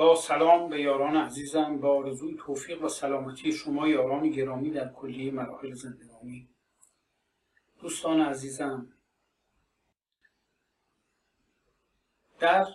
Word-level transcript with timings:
با 0.00 0.16
سلام 0.16 0.68
به 0.68 0.80
یاران 0.80 1.16
عزیزم 1.16 1.78
با 1.78 1.96
آرزوی 1.96 2.36
توفیق 2.36 2.82
و 2.82 2.88
سلامتی 2.88 3.52
شما 3.52 3.88
یاران 3.88 4.30
گرامی 4.30 4.70
در 4.70 4.88
کلیه 4.92 5.32
مراحل 5.32 5.74
زندگانی. 5.74 6.48
دوستان 7.80 8.20
عزیزم 8.20 8.92
در 12.38 12.66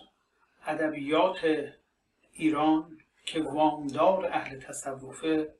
ادبیات 0.66 1.38
ایران 2.32 2.98
که 3.24 3.42
وامدار 3.42 4.26
اهل 4.26 4.60
تصوفه 4.60 5.54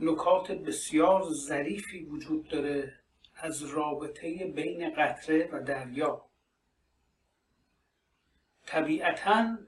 نکات 0.00 0.52
بسیار 0.52 1.22
ظریفی 1.32 2.04
وجود 2.04 2.48
داره 2.48 2.92
از 3.34 3.62
رابطه 3.62 4.52
بین 4.56 4.94
قطره 4.94 5.50
و 5.52 5.62
دریا. 5.62 6.29
طبیعتا 8.70 9.58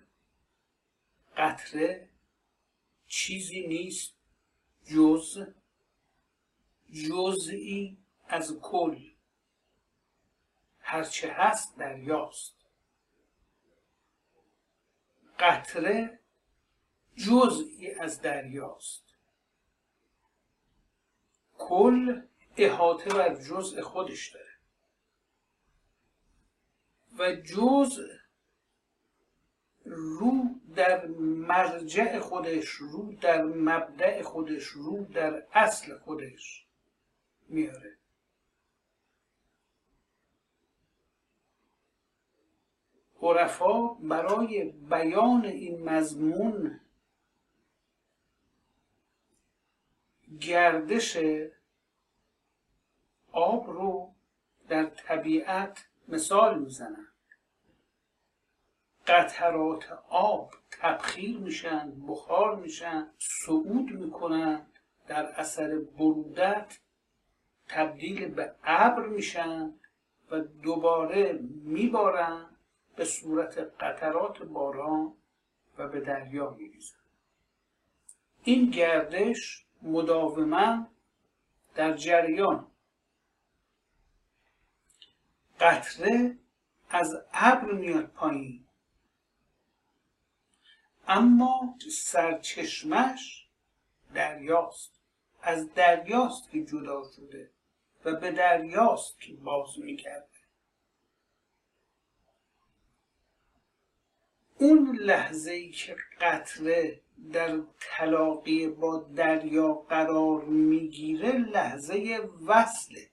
قطره 1.36 2.08
چیزی 3.06 3.66
نیست 3.66 4.14
جز 4.84 5.46
جزئی 6.90 7.98
از 8.28 8.58
کل. 8.62 9.10
هرچه 10.78 11.32
هست 11.32 11.76
دریاست. 11.76 12.54
قطره 15.38 16.18
جزئی 17.16 17.94
از 17.94 18.20
دریاست. 18.20 19.04
کل 21.58 22.22
احاطه 22.56 23.10
بر 23.10 23.34
جزء 23.34 23.82
خودش 23.82 24.34
داره. 24.34 24.58
و 27.18 27.34
جزء 27.34 28.21
رو 29.84 30.44
در 30.74 31.06
مرجع 31.46 32.18
خودش 32.18 32.68
رو 32.68 33.12
در 33.20 33.42
مبدع 33.42 34.22
خودش 34.22 34.64
رو 34.64 35.04
در 35.04 35.46
اصل 35.52 35.98
خودش 35.98 36.66
میاره. 37.48 37.96
عرفا 43.22 43.88
برای 43.88 44.64
بیان 44.64 45.44
این 45.44 45.88
مضمون 45.88 46.80
گردش 50.40 51.18
آب 53.32 53.70
رو 53.70 54.14
در 54.68 54.84
طبیعت 54.84 55.86
مثال 56.08 56.58
می‌زنن 56.58 57.11
قطرات 59.06 59.98
آب 60.08 60.54
تبخیر 60.70 61.38
میشن 61.38 61.92
بخار 62.08 62.56
میشن 62.56 63.10
صعود 63.18 63.90
می‌کنن 63.90 64.66
در 65.06 65.26
اثر 65.26 65.78
برودت 65.78 66.78
تبدیل 67.68 68.28
به 68.28 68.54
ابر 68.64 69.06
میشن 69.06 69.74
و 70.30 70.40
دوباره 70.40 71.32
میبارن 71.64 72.46
به 72.96 73.04
صورت 73.04 73.58
قطرات 73.58 74.42
باران 74.42 75.14
و 75.78 75.88
به 75.88 76.00
دریا 76.00 76.50
میریزن. 76.50 76.96
این 78.44 78.70
گردش 78.70 79.66
مداوما 79.82 80.86
در 81.74 81.96
جریان. 81.96 82.66
قطره 85.60 86.38
از 86.90 87.24
ابر 87.32 87.72
میاد 87.72 88.06
پایین. 88.06 88.64
اما 91.14 91.78
سرچشمش 91.90 93.46
دریاست. 94.14 94.92
از 95.42 95.74
دریاست 95.74 96.50
که 96.50 96.64
جدا 96.64 97.02
شده 97.16 97.50
و 98.04 98.16
به 98.16 98.30
دریاست 98.30 99.20
که 99.20 99.32
باز 99.32 99.78
می‌کرده. 99.78 100.26
اون 104.58 104.96
لحظه 104.96 105.52
ای 105.52 105.70
که 105.70 105.96
قطره 106.20 107.00
در 107.32 107.60
تلاقی 107.80 108.68
با 108.68 108.98
دریا 108.98 109.72
قرار 109.74 110.44
می‌گیره 110.44 111.32
لحظه 111.32 112.20
وصله 112.46 113.10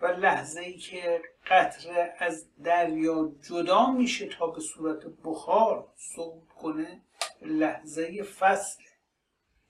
و 0.00 0.06
لحظه 0.06 0.60
ای 0.60 0.78
که 0.78 1.22
قطره 1.48 2.14
از 2.18 2.46
دریا 2.62 3.32
جدا 3.42 3.90
میشه 3.90 4.28
تا 4.28 4.46
به 4.46 4.60
صورت 4.60 5.06
بخار 5.24 5.92
صعود 5.96 6.48
کنه 6.48 7.02
لحظه 7.42 8.22
فصل. 8.22 8.82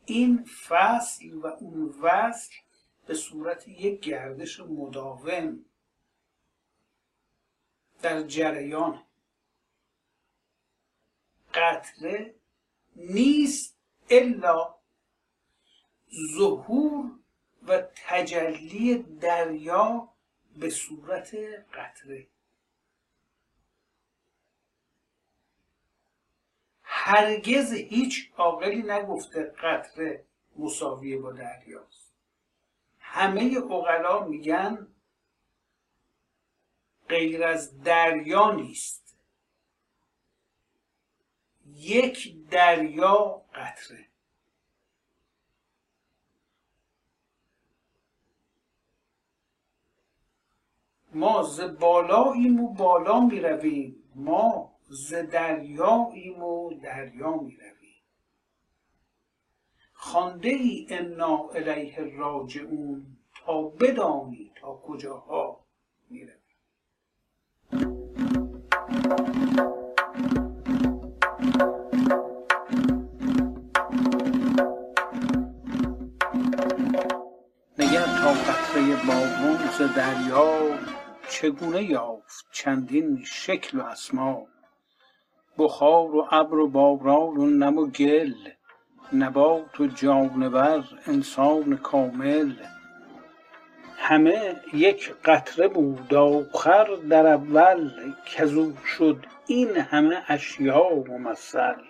این 0.06 0.44
فصل 0.44 1.32
و 1.32 1.46
اون 1.46 1.94
وصل 2.02 2.54
به 3.06 3.14
صورت 3.14 3.68
یک 3.68 4.00
گردش 4.00 4.60
مداوم 4.60 5.64
در 8.02 8.22
جریان. 8.22 9.02
قطره 11.54 12.34
نیست 12.96 13.76
الا 14.10 14.74
ظهور 16.36 17.10
و 17.68 17.82
تجلی 18.08 18.98
دریا 18.98 20.08
به 20.58 20.70
صورت 20.70 21.34
قطره. 21.74 22.26
هرگز 26.82 27.72
هیچ 27.72 28.32
عاقلی 28.36 28.82
نگفته 28.82 29.42
قطره 29.42 30.24
مساویه 30.56 31.18
با 31.18 31.32
دریاست. 31.32 32.12
همه 32.98 33.56
اقلا 33.70 34.24
میگن 34.24 34.86
غیر 37.08 37.44
از 37.44 37.82
دریا 37.82 38.52
نیست. 38.52 39.16
یک 41.66 42.46
دریا 42.48 43.42
قطره. 43.54 44.08
ما 51.18 51.42
ز 51.42 51.60
بالاییم 51.60 52.60
و 52.60 52.74
بالا 52.74 53.20
می 53.20 53.40
رویم 53.40 53.96
ما 54.14 54.72
ز 54.88 55.14
دریاییم 55.14 56.42
و 56.42 56.70
دریا 56.82 57.36
می 57.36 57.56
رویم 57.56 58.02
خانده 59.92 60.48
ای 60.48 60.86
انا 60.90 61.48
الیه 61.54 62.16
راجعون؟ 62.16 63.06
تا 63.44 63.62
بدانی 63.62 64.52
تا 64.60 64.74
کجاها 64.74 65.64
می 66.10 66.24
رویم 66.24 66.38
نگر 77.78 78.04
تا 78.04 78.32
قطره 78.32 79.06
بارون 79.06 79.58
ز 79.78 79.96
دریا. 79.96 80.97
چگونه 81.40 81.82
یافت 81.82 82.46
چندین 82.52 83.22
شکل 83.24 83.80
و 83.80 83.82
اسما؟ 83.82 84.46
بخار 85.58 86.16
و 86.16 86.28
ابر 86.30 86.58
و 86.58 86.68
باران 86.68 87.36
و 87.36 87.46
نم 87.46 87.78
و 87.78 87.86
گل 87.86 88.34
نبات 89.12 89.80
و 89.80 89.86
جانور 89.86 90.84
انسان 91.06 91.76
کامل. 91.76 92.52
همه 93.96 94.56
یک 94.72 95.14
قطره 95.24 95.68
بود 95.68 96.14
آخر 96.14 96.88
در 97.10 97.26
اول 97.26 97.90
کزو 98.26 98.72
شد 98.96 99.26
این 99.46 99.76
همه 99.76 100.22
اشیا 100.28 100.88
ممثل. 100.90 101.82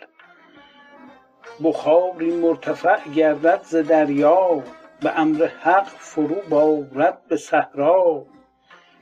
بخاری 1.64 2.36
مرتفع 2.36 3.08
گردد 3.08 3.60
ز 3.64 3.76
دریا 3.76 4.62
به 5.00 5.20
امر 5.20 5.46
حق 5.46 5.88
فرو 5.88 6.36
بارد 6.48 7.26
به 7.28 7.36
صحرا. 7.36 8.26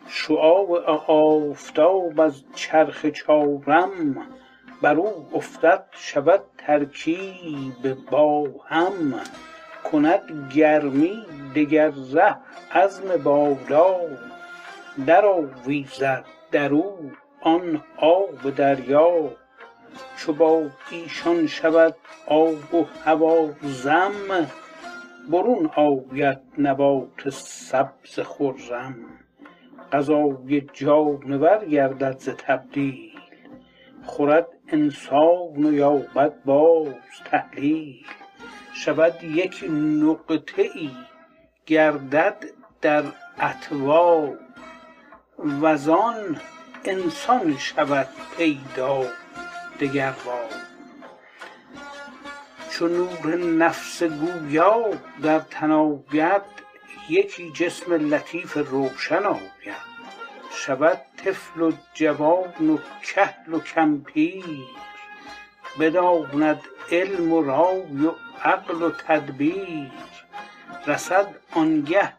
شعاع 0.08 0.91
آفتاب 1.06 2.20
از 2.20 2.44
چرخ 2.55 3.06
چارم 3.06 4.26
بر 4.82 4.94
او 4.94 5.26
افتد 5.35 5.85
شود 5.91 6.43
ترکیب 6.58 7.94
با 8.11 8.49
هم 8.67 9.20
کند 9.93 10.50
گرمی 10.55 11.26
دگر 11.55 11.93
ره 12.12 12.37
عزم 12.73 13.17
بالا 13.17 13.97
در 15.06 15.26
آویزد 15.26 16.25
در 16.52 16.73
او 16.73 17.12
آن 17.41 17.82
آب 17.97 18.55
دریا 18.56 19.31
چو 20.17 20.32
با 20.32 20.62
ایشان 20.91 21.47
شود 21.47 21.94
آب 22.26 22.75
و 22.75 22.87
هوا 23.05 23.50
ضم 23.64 24.47
برون 25.31 25.70
آید 25.76 26.38
نبات 26.59 27.31
سبز 27.31 28.20
خرم 28.20 28.97
غذای 29.93 30.61
جانور 30.73 31.65
گردد 31.65 32.19
ز 32.19 32.29
تبدیل. 32.29 33.21
خورد 34.05 34.47
انسان 34.69 35.65
و 35.65 35.73
یابد 35.73 36.33
باز 36.44 36.94
تحلیل. 37.25 38.06
شود 38.75 39.25
یک 39.25 39.65
نقطه 40.03 40.62
ای 40.75 40.91
گردد 41.67 42.44
در 42.81 43.05
اطوار. 43.38 44.38
وزان 45.38 46.37
انسان 46.85 47.56
شود 47.59 48.09
پیدا 48.37 49.05
دگربار 49.81 50.50
چو 52.71 52.88
نور 52.88 53.37
نفس 53.37 54.03
گویا 54.03 54.91
در 55.23 55.38
تن 55.38 55.71
یکی 57.08 57.50
جسم 57.50 58.14
لطیف 58.14 58.56
روشن 58.56 59.25
آید. 59.25 59.87
شود 60.50 61.00
طفل 61.25 61.62
و 61.62 61.73
جوان 61.94 62.70
و 62.70 62.79
کهل 63.03 63.55
و 63.55 63.61
کمپیر. 63.61 64.44
بداند 65.81 66.61
علم 66.93 67.32
و 67.32 67.43
رای 67.43 68.06
و 68.06 68.12
عقل 68.44 68.82
و 68.82 68.91
تدبیر. 68.91 69.91
رسد 70.87 71.35
آنگه 71.53 72.12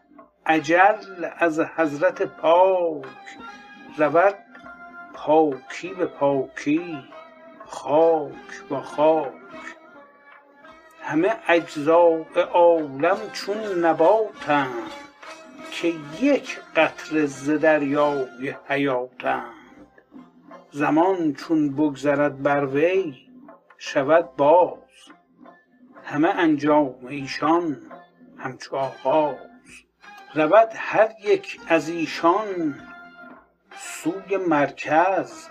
اجل 0.46 1.26
از 1.38 1.60
حضرت 1.60 2.22
پاک. 2.22 3.04
رود 3.98 4.38
پاکی 5.14 5.88
به 5.88 6.06
پاکی. 6.06 7.04
خاک 7.66 8.32
با 8.68 8.80
خاک. 8.82 9.47
همه 11.08 11.36
اجزاء 11.48 12.24
عالم 12.52 13.18
چون 13.32 13.84
نباتند 13.84 14.90
که 15.70 15.94
یک 16.20 16.58
قطره 16.76 17.26
ز 17.26 17.50
دریای 17.50 18.54
حیاتند. 18.68 19.54
زمان 20.70 21.34
چون 21.34 21.76
بگذرد 21.76 22.42
بر 22.42 22.66
وی 22.66 23.14
شود 23.78 24.36
باز. 24.36 24.78
همه 26.04 26.28
انجام 26.28 27.06
ایشان 27.08 27.76
همچو 28.38 28.76
آغاز. 28.76 29.36
رود 30.34 30.68
هر 30.74 31.10
یک 31.24 31.60
از 31.68 31.88
ایشان 31.88 32.74
سوی 33.76 34.36
مرکز 34.36 35.48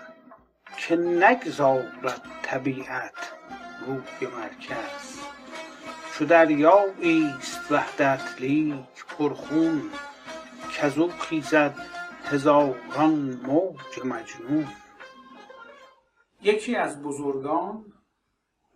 که 0.76 0.96
نگذارد 0.96 2.22
طبیعت 2.42 3.32
روی 3.86 4.30
مرکز. 4.36 5.37
چو 6.18 6.24
دریاییست 6.24 7.72
وحدت 7.72 8.40
لیک 8.40 9.04
پر 9.08 9.34
خون 9.34 9.90
کزو 10.72 11.08
خیزد 11.08 11.74
هزاران 12.24 13.40
موج 13.42 14.04
مجنون. 14.04 14.68
یکی 16.42 16.76
از 16.76 17.02
بزرگان 17.02 17.92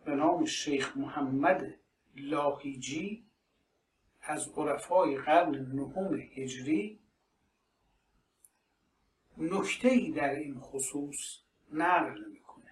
به 0.05 0.15
نام 0.15 0.45
شیخ 0.45 0.97
محمد 0.97 1.75
لاهیجی 2.17 3.25
از 4.23 4.49
عرفای 4.57 5.17
قرن 5.17 5.55
نهم 5.55 6.15
هجری 6.15 7.01
نکته 9.39 9.89
ای 9.89 10.13
در 10.13 10.31
این 10.31 10.61
خصوص 10.61 11.39
نقل 11.73 12.25
می‌کنه. 12.25 12.71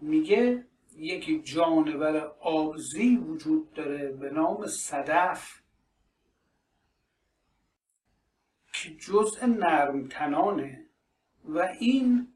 میگه 0.00 0.69
یک 0.96 1.44
جانور 1.44 2.32
آزی 2.40 3.16
وجود 3.16 3.72
داره 3.72 4.12
به 4.12 4.30
نام 4.30 4.66
صدف 4.66 5.60
که 8.72 8.94
جزء 8.94 9.46
نرمتنانه 9.46 10.86
و 11.44 11.58
این 11.80 12.32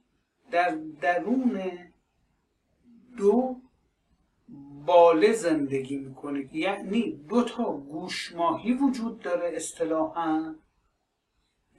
در 0.50 0.78
درون 1.00 1.62
دو 3.16 3.60
باله 4.86 5.32
زندگی 5.32 5.96
می‌کنه. 5.96 6.56
یعنی 6.56 7.12
دو 7.12 7.44
تا 7.44 7.72
گوشماهی 7.72 8.72
وجود 8.72 9.20
داره 9.20 9.56
اصطلاحا 9.56 10.54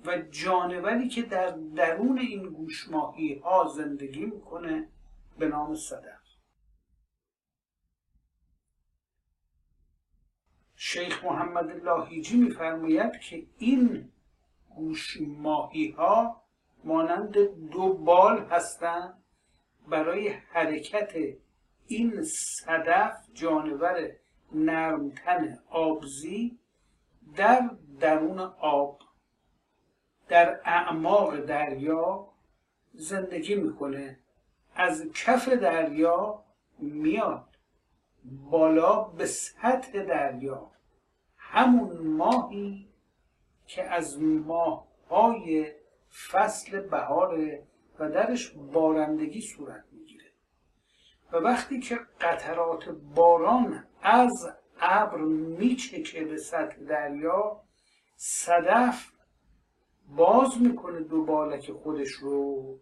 و 0.06 0.18
جانوری 0.18 1.08
که 1.08 1.22
در 1.22 1.52
درون 1.52 2.20
این 2.20 2.44
گوشماهی 2.44 3.34
ها 3.34 3.68
زندگی 3.68 4.26
می‌کنه 4.26 4.90
به 5.40 5.48
نام 5.48 5.76
صدف. 5.76 6.25
شیخ 10.88 11.24
محمد 11.26 11.84
لاهیجی 11.84 12.38
میفرماید 12.38 13.20
که 13.20 13.46
این 13.58 14.12
گوشماهی 14.76 15.92
ها 15.92 16.42
مانند 16.84 17.38
دو 17.72 17.94
بال 17.94 18.46
هستند 18.46 19.24
برای 19.88 20.28
حرکت 20.28 21.14
این 21.88 22.22
صدف 22.24 23.14
جانور 23.34 24.12
نرمتن 24.52 25.60
آبزی 25.70 26.60
در 27.36 27.70
درون 28.00 28.40
آب 28.60 29.00
در 30.28 30.60
اعماق 30.66 31.40
دریا 31.40 32.28
زندگی 32.94 33.56
می‌کنه. 33.56 34.20
از 34.76 35.12
کف 35.14 35.50
دریا 35.50 36.44
میاد 36.80 37.48
بالا 38.24 39.04
به 39.04 39.26
سطح 39.26 40.04
دریا. 40.04 40.75
همون 41.56 42.08
ماهی 42.08 42.88
که 43.66 43.84
از 43.84 44.22
ماههای 44.22 45.72
فصل 46.32 46.80
بهاره 46.80 47.64
و 48.00 48.10
درش 48.10 48.52
بارندگی 48.52 49.42
صورت 49.42 49.84
می‌گیره. 49.92 50.26
و 51.32 51.38
وقتی 51.38 51.80
که 51.80 52.00
قطرات 52.22 52.90
باران 52.90 53.84
از 54.02 54.48
ابر 54.80 55.18
میچکه 55.58 56.26
به 56.26 56.38
سطح 56.38 56.76
دریا 56.76 57.62
صدف 58.16 59.12
باز 60.08 60.62
می‌کنه 60.62 61.00
دو 61.00 61.26
بالک 61.26 61.72
خودش 61.72 62.10
رو 62.12 62.80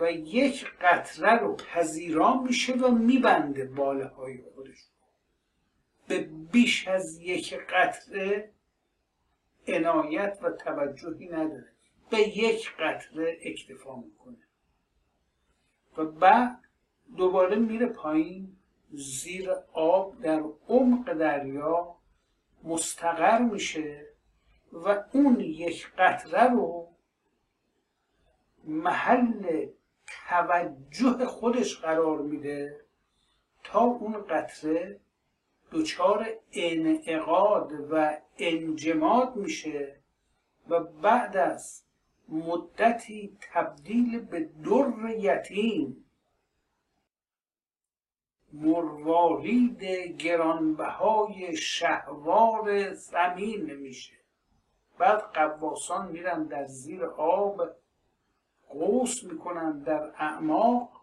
و 0.00 0.12
یک 0.12 0.66
قطره 0.80 1.34
رو 1.34 1.56
پذیرا 1.56 2.34
میشه 2.34 2.72
و 2.72 2.90
میبنده 2.90 3.64
باله 3.64 4.06
های 4.06 4.42
خودش 4.54 4.78
به 6.10 6.18
بیش 6.52 6.88
از 6.88 7.20
یک 7.20 7.54
قطره 7.54 8.50
عنایت 9.68 10.38
و 10.42 10.50
توجهی 10.50 11.28
نداره. 11.28 11.72
به 12.10 12.18
یک 12.18 12.76
قطره 12.76 13.38
اکتفا 13.42 13.96
می‌کنه. 13.96 14.36
و 15.96 16.04
بعد 16.04 16.58
دوباره 17.16 17.56
میره 17.56 17.86
پایین 17.86 18.56
زیر 18.92 19.50
آب 19.72 20.22
در 20.22 20.42
عمق 20.68 21.12
دریا 21.12 21.96
مستقر 22.62 23.38
میشه 23.38 24.06
و 24.72 25.04
اون 25.12 25.40
یک 25.40 25.92
قطره 25.98 26.50
رو 26.50 26.88
محل 28.64 29.66
توجه 30.28 31.24
خودش 31.24 31.76
قرار 31.76 32.18
میده 32.18 32.80
تا 33.64 33.80
اون 33.80 34.22
قطره 34.22 35.00
دچار 35.72 36.26
انعقاد 36.52 37.72
و 37.90 38.16
انجماد 38.38 39.36
میشه 39.36 40.00
و 40.68 40.80
بعد 40.80 41.36
از 41.36 41.82
مدتی 42.28 43.36
تبدیل 43.40 44.20
به 44.20 44.40
در 44.40 45.10
یتیم. 45.10 46.04
مروارید 48.52 49.84
گرانبهای 50.18 51.56
شهوار 51.56 52.92
زمین 52.92 53.74
میشه. 53.74 54.16
بعد 54.98 55.20
قواسان 55.20 56.12
میرن 56.12 56.44
در 56.44 56.64
زیر 56.64 57.04
آب 57.04 57.62
قوس 58.68 59.24
می‌کنن 59.24 59.78
در 59.78 60.12
اعماق 60.18 61.00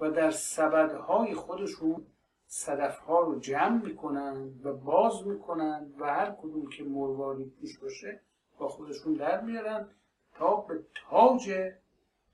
و 0.00 0.10
در 0.10 0.30
سبدهای 0.30 1.34
خودشون 1.34 2.06
صدفها 2.54 3.20
رو 3.20 3.40
جمع 3.40 3.82
می‌کنن 3.82 4.60
و 4.62 4.72
باز 4.72 5.26
می‌کنن 5.26 5.94
و 5.98 6.06
هر 6.06 6.30
کدوم 6.30 6.68
که 6.68 6.84
مروارید 6.84 7.56
توش 7.60 7.78
باشه 7.78 8.20
با 8.58 8.68
خودشون 8.68 9.14
در 9.14 9.40
میارن 9.40 9.88
تا 10.34 10.56
به 10.56 10.84
تاج 10.94 11.72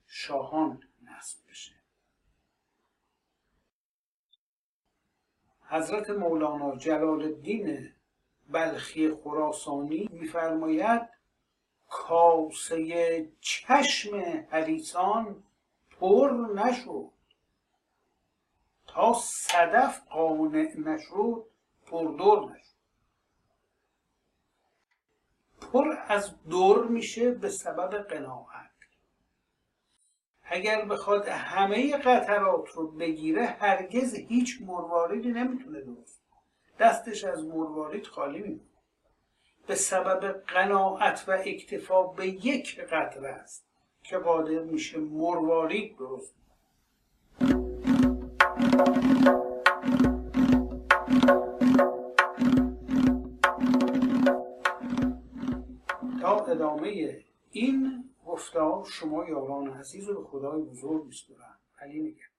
شاهان 0.06 0.82
نصب 1.02 1.38
بشه. 1.50 1.74
حضرت 5.62 6.10
مولانا 6.10 6.76
جلال 6.76 7.22
الدین 7.22 7.92
بلخی 8.50 9.14
خراسانی 9.14 10.08
میفرماید 10.12 11.02
کاسه 11.88 13.28
چشم 13.40 14.16
حریسان 14.50 15.42
پر 16.00 16.30
نشد 16.54 17.17
صدف 19.14 20.00
قانع 20.10 20.68
نشد 20.78 21.44
پردر 21.86 22.54
نشد 22.54 22.78
پر 25.60 25.96
از 26.08 26.34
دور 26.50 26.86
میشه 26.88 27.30
به 27.30 27.48
سبب 27.48 28.02
قناعت. 28.02 28.70
اگر 30.42 30.84
بخواد 30.84 31.28
همه 31.28 31.96
قطرات 31.96 32.68
رو 32.68 32.88
بگیره 32.88 33.46
هرگز 33.46 34.14
هیچ 34.14 34.58
مرواریدی 34.60 35.32
نمی‌تونه 35.32 35.80
درست 35.80 36.22
دستش 36.78 37.24
از 37.24 37.44
مروارید 37.44 38.06
خالی 38.06 38.38
میمونه. 38.38 38.60
به 39.66 39.74
سبب 39.74 40.42
قناعت 40.46 41.24
و 41.28 41.32
اکتفا 41.44 42.02
به 42.02 42.26
یک 42.26 42.80
قطره 42.80 43.28
است 43.28 43.66
که 44.02 44.18
قادر 44.18 44.58
میشه 44.58 44.98
مروارید 44.98 45.96
درست 45.96 46.34
تا 48.78 48.84
ادامه 56.46 57.24
این 57.50 58.04
گفتار 58.26 58.84
شما 58.84 59.28
یاران 59.28 59.68
عزیز 59.68 60.08
و 60.08 60.14
به 60.14 60.28
خدای 60.28 60.62
بزرگ 60.62 61.04
میسپرم 61.04 61.58
علی 61.78 62.00
نگه 62.00 62.37